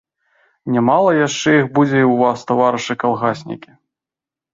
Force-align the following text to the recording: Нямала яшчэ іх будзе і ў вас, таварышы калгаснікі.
Нямала 0.77 1.11
яшчэ 1.27 1.49
іх 1.57 1.67
будзе 1.75 1.97
і 2.01 2.05
ў 2.05 2.15
вас, 2.21 2.45
таварышы 2.53 2.93
калгаснікі. 3.05 3.71